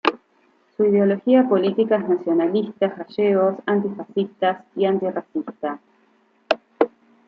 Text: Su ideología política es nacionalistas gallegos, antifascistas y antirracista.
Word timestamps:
Su 0.75 0.83
ideología 0.83 1.47
política 1.47 1.97
es 1.97 2.09
nacionalistas 2.09 2.97
gallegos, 2.97 3.57
antifascistas 3.67 4.65
y 4.75 4.85
antirracista. 4.87 5.79